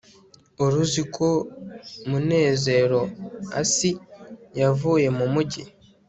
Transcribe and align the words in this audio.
wari 0.59 0.75
uzi 0.83 1.03
ko 1.15 1.27
munezeroasi 2.09 3.91
yavuye 4.59 5.07
mu 5.17 5.25
mujyi 5.33 5.63